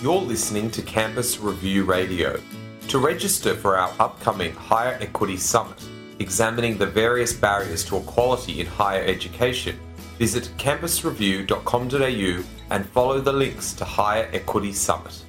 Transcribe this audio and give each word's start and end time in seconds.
You're 0.00 0.20
listening 0.20 0.70
to 0.70 0.82
Campus 0.82 1.40
Review 1.40 1.82
Radio. 1.82 2.40
To 2.86 3.00
register 3.00 3.56
for 3.56 3.76
our 3.76 3.92
upcoming 3.98 4.54
Higher 4.54 4.96
Equity 5.00 5.36
Summit, 5.36 5.82
examining 6.20 6.78
the 6.78 6.86
various 6.86 7.32
barriers 7.32 7.84
to 7.86 7.96
equality 7.96 8.60
in 8.60 8.68
higher 8.68 9.02
education, 9.02 9.76
visit 10.16 10.52
campusreview.com.au 10.56 12.44
and 12.70 12.88
follow 12.90 13.20
the 13.20 13.32
links 13.32 13.72
to 13.72 13.84
Higher 13.84 14.30
Equity 14.32 14.72
Summit. 14.72 15.24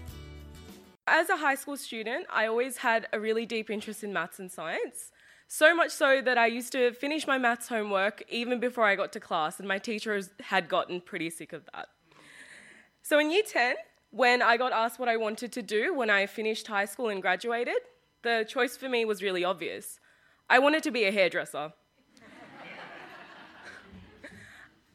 As 1.08 1.30
a 1.30 1.38
high 1.38 1.56
school 1.56 1.76
student, 1.76 2.28
I 2.32 2.46
always 2.46 2.78
had 2.78 3.08
a 3.12 3.20
really 3.20 3.48
deep 3.48 3.72
interest 3.72 4.04
in 4.04 4.14
maths 4.14 4.38
and 4.38 4.52
science. 4.52 5.10
So 5.48 5.76
much 5.76 5.90
so 5.90 6.22
that 6.22 6.38
I 6.38 6.46
used 6.46 6.74
to 6.74 6.94
finish 6.94 7.26
my 7.26 7.40
maths 7.40 7.70
homework 7.70 8.22
even 8.30 8.60
before 8.60 8.86
I 8.86 8.96
got 8.96 9.14
to 9.14 9.20
class, 9.20 9.58
and 9.58 9.68
my 9.68 9.80
teachers 9.80 10.30
had 10.40 10.70
gotten 10.70 11.02
pretty 11.02 11.32
sick 11.32 11.54
of 11.54 11.64
that. 11.74 11.88
So 13.02 13.18
in 13.18 13.32
year 13.32 13.42
10, 13.44 13.74
when 14.12 14.42
I 14.42 14.58
got 14.58 14.72
asked 14.72 15.00
what 15.00 15.10
I 15.10 15.18
wanted 15.18 15.52
to 15.54 15.62
do 15.62 15.94
when 15.94 16.10
I 16.10 16.26
finished 16.26 16.68
high 16.68 16.86
school 16.86 17.10
and 17.10 17.22
graduated, 17.22 17.78
the 18.24 18.46
choice 18.48 18.76
for 18.76 18.90
me 18.90 19.06
was 19.06 19.22
really 19.22 19.44
obvious. 19.44 20.00
I 20.50 20.60
wanted 20.60 20.84
to 20.84 20.92
be 20.92 21.04
a 21.06 21.12
hairdresser. 21.12 21.74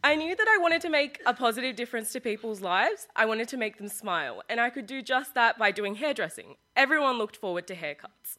I 0.02 0.16
knew 0.16 0.36
that 0.36 0.46
I 0.46 0.58
wanted 0.60 0.82
to 0.82 0.90
make 0.90 1.22
a 1.24 1.32
positive 1.32 1.76
difference 1.76 2.12
to 2.12 2.20
people's 2.20 2.60
lives. 2.60 3.08
I 3.16 3.24
wanted 3.24 3.48
to 3.48 3.56
make 3.56 3.78
them 3.78 3.88
smile, 3.88 4.42
and 4.50 4.60
I 4.60 4.68
could 4.68 4.86
do 4.86 5.00
just 5.00 5.34
that 5.34 5.58
by 5.58 5.70
doing 5.70 5.94
hairdressing. 5.94 6.56
Everyone 6.76 7.16
looked 7.16 7.38
forward 7.38 7.66
to 7.68 7.74
haircuts. 7.74 8.36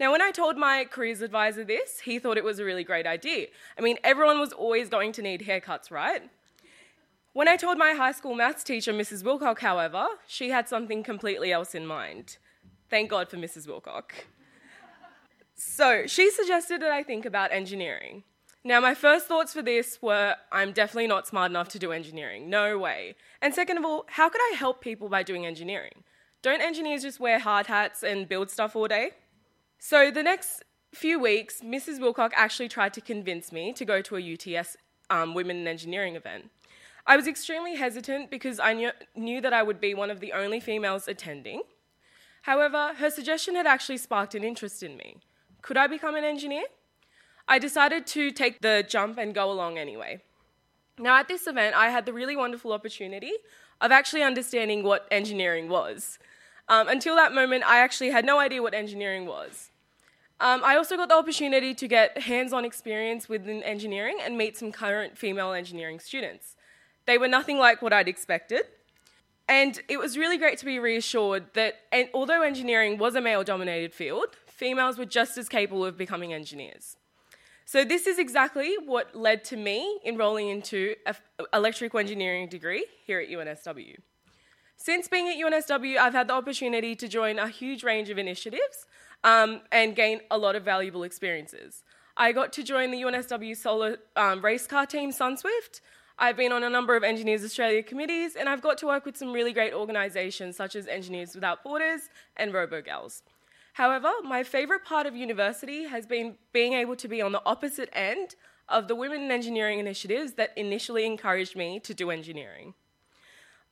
Now, 0.00 0.10
when 0.10 0.20
I 0.20 0.32
told 0.32 0.56
my 0.56 0.86
careers 0.90 1.20
advisor 1.20 1.62
this, 1.62 2.00
he 2.00 2.18
thought 2.18 2.38
it 2.38 2.42
was 2.42 2.58
a 2.58 2.64
really 2.64 2.82
great 2.82 3.06
idea. 3.06 3.46
I 3.78 3.82
mean, 3.82 3.98
everyone 4.02 4.40
was 4.40 4.52
always 4.52 4.88
going 4.88 5.12
to 5.12 5.22
need 5.22 5.42
haircuts, 5.42 5.92
right? 5.92 6.28
When 7.32 7.46
I 7.46 7.56
told 7.56 7.78
my 7.78 7.92
high 7.92 8.10
school 8.10 8.34
maths 8.34 8.64
teacher, 8.64 8.92
Mrs. 8.92 9.22
Wilcock, 9.22 9.60
however, 9.60 10.04
she 10.26 10.50
had 10.50 10.68
something 10.68 11.04
completely 11.04 11.52
else 11.52 11.76
in 11.76 11.86
mind. 11.86 12.38
Thank 12.88 13.08
God 13.10 13.28
for 13.28 13.36
Mrs. 13.36 13.68
Wilcock. 13.68 14.10
So, 15.54 16.06
she 16.06 16.30
suggested 16.30 16.82
that 16.82 16.90
I 16.90 17.04
think 17.04 17.24
about 17.24 17.52
engineering. 17.52 18.24
Now, 18.64 18.80
my 18.80 18.94
first 18.94 19.26
thoughts 19.26 19.52
for 19.52 19.62
this 19.62 20.02
were 20.02 20.34
I'm 20.50 20.72
definitely 20.72 21.06
not 21.06 21.28
smart 21.28 21.52
enough 21.52 21.68
to 21.68 21.78
do 21.78 21.92
engineering. 21.92 22.50
No 22.50 22.78
way. 22.78 23.14
And 23.40 23.54
second 23.54 23.78
of 23.78 23.84
all, 23.84 24.06
how 24.08 24.28
could 24.28 24.40
I 24.52 24.56
help 24.56 24.80
people 24.80 25.08
by 25.08 25.22
doing 25.22 25.46
engineering? 25.46 26.02
Don't 26.42 26.60
engineers 26.60 27.02
just 27.02 27.20
wear 27.20 27.38
hard 27.38 27.66
hats 27.66 28.02
and 28.02 28.28
build 28.28 28.50
stuff 28.50 28.74
all 28.74 28.88
day? 28.88 29.12
So, 29.78 30.10
the 30.10 30.24
next 30.24 30.64
few 30.92 31.20
weeks, 31.20 31.60
Mrs. 31.60 32.00
Wilcock 32.00 32.32
actually 32.34 32.68
tried 32.68 32.92
to 32.94 33.00
convince 33.00 33.52
me 33.52 33.72
to 33.74 33.84
go 33.84 34.02
to 34.02 34.16
a 34.16 34.58
UTS 34.58 34.76
um, 35.10 35.34
Women 35.34 35.58
in 35.58 35.68
Engineering 35.68 36.16
event. 36.16 36.50
I 37.10 37.16
was 37.16 37.26
extremely 37.26 37.74
hesitant 37.74 38.30
because 38.30 38.60
I 38.60 38.72
knew, 38.72 38.92
knew 39.16 39.40
that 39.40 39.52
I 39.52 39.64
would 39.64 39.80
be 39.80 39.94
one 39.94 40.12
of 40.12 40.20
the 40.20 40.32
only 40.32 40.60
females 40.60 41.08
attending. 41.08 41.62
However, 42.42 42.92
her 42.98 43.10
suggestion 43.10 43.56
had 43.56 43.66
actually 43.66 43.96
sparked 43.96 44.36
an 44.36 44.44
interest 44.44 44.84
in 44.84 44.96
me. 44.96 45.16
Could 45.60 45.76
I 45.76 45.88
become 45.88 46.14
an 46.14 46.22
engineer? 46.22 46.66
I 47.48 47.58
decided 47.58 48.06
to 48.14 48.30
take 48.30 48.60
the 48.60 48.86
jump 48.88 49.18
and 49.18 49.34
go 49.34 49.50
along 49.50 49.76
anyway. 49.76 50.22
Now, 51.00 51.16
at 51.16 51.26
this 51.26 51.48
event, 51.48 51.74
I 51.74 51.88
had 51.88 52.06
the 52.06 52.12
really 52.12 52.36
wonderful 52.36 52.72
opportunity 52.72 53.32
of 53.80 53.90
actually 53.90 54.22
understanding 54.22 54.84
what 54.84 55.08
engineering 55.10 55.68
was. 55.68 56.20
Um, 56.68 56.86
until 56.86 57.16
that 57.16 57.34
moment, 57.34 57.64
I 57.66 57.80
actually 57.80 58.10
had 58.10 58.24
no 58.24 58.38
idea 58.38 58.62
what 58.62 58.72
engineering 58.72 59.26
was. 59.26 59.72
Um, 60.38 60.62
I 60.64 60.76
also 60.76 60.96
got 60.96 61.08
the 61.08 61.16
opportunity 61.16 61.74
to 61.74 61.88
get 61.88 62.18
hands 62.18 62.52
on 62.52 62.64
experience 62.64 63.28
within 63.28 63.64
engineering 63.64 64.18
and 64.22 64.38
meet 64.38 64.56
some 64.56 64.70
current 64.70 65.18
female 65.18 65.52
engineering 65.52 65.98
students. 65.98 66.54
They 67.10 67.18
were 67.18 67.26
nothing 67.26 67.58
like 67.58 67.82
what 67.82 67.92
I'd 67.92 68.06
expected. 68.06 68.62
And 69.48 69.82
it 69.88 69.98
was 69.98 70.16
really 70.16 70.38
great 70.38 70.58
to 70.58 70.64
be 70.64 70.78
reassured 70.78 71.52
that 71.54 71.74
and 71.90 72.08
although 72.14 72.42
engineering 72.42 72.98
was 72.98 73.16
a 73.16 73.20
male 73.20 73.42
dominated 73.42 73.92
field, 73.92 74.36
females 74.46 74.96
were 74.96 75.04
just 75.04 75.36
as 75.36 75.48
capable 75.48 75.84
of 75.84 75.98
becoming 75.98 76.32
engineers. 76.32 76.96
So, 77.64 77.84
this 77.84 78.06
is 78.06 78.20
exactly 78.20 78.76
what 78.86 79.12
led 79.12 79.42
to 79.46 79.56
me 79.56 79.98
enrolling 80.06 80.50
into 80.50 80.94
an 81.04 81.16
electrical 81.52 81.98
engineering 81.98 82.48
degree 82.48 82.86
here 83.04 83.18
at 83.18 83.28
UNSW. 83.28 83.96
Since 84.76 85.08
being 85.08 85.28
at 85.28 85.34
UNSW, 85.34 85.96
I've 85.96 86.12
had 86.12 86.28
the 86.28 86.34
opportunity 86.34 86.94
to 86.94 87.08
join 87.08 87.40
a 87.40 87.48
huge 87.48 87.82
range 87.82 88.08
of 88.10 88.18
initiatives 88.18 88.86
um, 89.24 89.62
and 89.72 89.96
gain 89.96 90.20
a 90.30 90.38
lot 90.38 90.54
of 90.54 90.64
valuable 90.64 91.02
experiences. 91.02 91.82
I 92.16 92.30
got 92.30 92.52
to 92.52 92.62
join 92.62 92.92
the 92.92 93.02
UNSW 93.02 93.56
solar 93.56 93.96
um, 94.14 94.44
race 94.44 94.68
car 94.68 94.86
team 94.86 95.10
SunSwift. 95.10 95.80
I've 96.22 96.36
been 96.36 96.52
on 96.52 96.62
a 96.62 96.68
number 96.68 96.96
of 96.96 97.02
Engineers 97.02 97.42
Australia 97.42 97.82
committees, 97.82 98.36
and 98.36 98.46
I've 98.46 98.60
got 98.60 98.76
to 98.78 98.86
work 98.86 99.06
with 99.06 99.16
some 99.16 99.32
really 99.32 99.54
great 99.54 99.72
organisations 99.72 100.54
such 100.54 100.76
as 100.76 100.86
Engineers 100.86 101.34
Without 101.34 101.64
Borders 101.64 102.10
and 102.36 102.52
RoboGals. 102.52 103.22
However, 103.72 104.10
my 104.22 104.42
favourite 104.42 104.84
part 104.84 105.06
of 105.06 105.16
university 105.16 105.84
has 105.84 106.04
been 106.04 106.34
being 106.52 106.74
able 106.74 106.94
to 106.96 107.08
be 107.08 107.22
on 107.22 107.32
the 107.32 107.40
opposite 107.46 107.88
end 107.94 108.34
of 108.68 108.86
the 108.86 108.94
women 108.94 109.22
in 109.22 109.30
engineering 109.30 109.78
initiatives 109.78 110.34
that 110.34 110.52
initially 110.58 111.06
encouraged 111.06 111.56
me 111.56 111.80
to 111.80 111.94
do 111.94 112.10
engineering. 112.10 112.74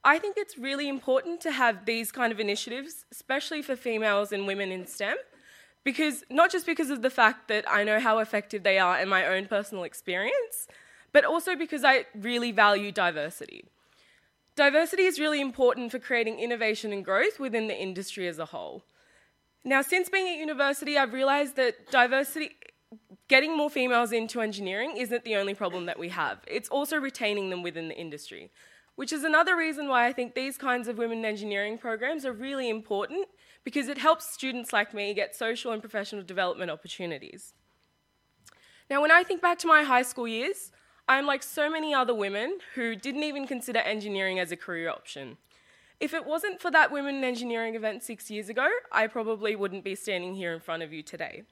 I 0.03 0.19
think 0.19 0.39
it's 0.39 0.57
really 0.57 0.89
important 0.89 1.43
to 1.43 1.53
have 1.53 1.85
these 1.85 2.11
kind 2.11 2.33
of 2.33 2.41
initiatives, 2.41 3.05
especially 3.13 3.61
for 3.61 3.77
females 3.77 4.33
and 4.33 4.47
women 4.47 4.73
in 4.73 4.87
STEM, 4.87 5.19
because 5.85 6.25
not 6.31 6.51
just 6.51 6.65
because 6.65 6.89
of 6.89 7.03
the 7.03 7.11
fact 7.11 7.49
that 7.49 7.71
I 7.71 7.85
know 7.85 8.01
how 8.01 8.21
effective 8.21 8.63
they 8.63 8.79
are 8.79 8.99
in 8.99 9.11
my 9.11 9.27
own 9.27 9.49
personal 9.49 9.85
experience, 9.85 10.67
but 11.13 11.25
also 11.25 11.57
because 11.57 11.85
I 11.85 12.07
really 12.15 12.53
value 12.53 12.93
diversity. 12.93 13.65
Diversity 14.57 15.05
is 15.05 15.21
really 15.21 15.41
important 15.41 15.91
for 15.91 15.99
creating 15.99 16.39
innovation 16.39 16.93
and 16.93 17.05
growth 17.05 17.39
within 17.39 17.69
the 17.69 17.77
industry 17.77 18.27
as 18.27 18.39
a 18.39 18.47
whole. 18.47 18.85
Now, 19.65 19.83
since 19.83 20.09
being 20.09 20.29
at 20.29 20.39
university, 20.39 20.99
I've 20.99 21.13
realised 21.13 21.57
that 21.57 21.91
diversity, 21.91 22.57
getting 23.29 23.57
more 23.57 23.71
females 23.71 24.13
into 24.13 24.41
engineering 24.41 24.97
isn't 24.97 25.25
the 25.25 25.37
only 25.37 25.55
problem 25.55 25.87
that 25.87 25.99
we 25.99 26.09
have. 26.09 26.39
It's 26.47 26.69
also 26.69 26.97
retaining 26.97 27.51
them 27.51 27.63
within 27.63 27.89
the 27.89 27.97
industry 27.97 28.51
which 28.99 29.13
is 29.13 29.23
another 29.23 29.55
reason 29.55 29.87
why 29.87 30.09
I 30.09 30.13
think 30.13 30.35
these 30.35 30.59
kinds 30.59 30.89
of 30.89 30.99
women 30.99 31.19
in 31.19 31.25
engineering 31.25 31.79
programs 31.79 32.27
are 32.27 32.33
really 32.33 32.69
important 32.69 33.29
because 33.63 33.87
it 33.87 33.97
helps 33.97 34.29
students 34.29 34.73
like 34.73 34.93
me 34.93 35.15
get 35.15 35.37
social 35.37 35.71
and 35.71 35.81
professional 35.81 36.25
development 36.25 36.69
opportunities. 36.73 37.55
Now, 38.91 39.01
when 39.01 39.13
I 39.13 39.23
think 39.23 39.41
back 39.41 39.61
to 39.61 39.69
my 39.69 39.85
high 39.85 40.03
school 40.03 40.27
years, 40.27 40.73
I'm 41.09 41.25
like 41.25 41.43
so 41.43 41.71
many 41.71 41.95
other 41.95 42.15
women 42.15 42.59
who 42.75 42.95
didn't 42.95 43.23
even 43.23 43.47
consider 43.47 43.79
engineering 43.79 44.39
as 44.39 44.53
a 44.53 44.57
career 44.57 44.91
option. 44.91 45.39
If 46.01 46.13
it 46.13 46.27
wasn't 46.27 46.61
for 46.61 46.71
that 46.71 46.93
Women 46.93 47.17
in 47.17 47.25
Engineering 47.25 47.75
event 47.75 48.03
six 48.03 48.31
years 48.31 48.49
ago, 48.49 48.69
I 48.93 49.07
probably 49.07 49.57
wouldn't 49.57 49.85
be 49.85 49.95
standing 49.95 50.35
here 50.35 50.53
in 50.53 50.61
front 50.61 50.83
of 50.83 50.93
you 50.93 51.03
today. 51.03 51.43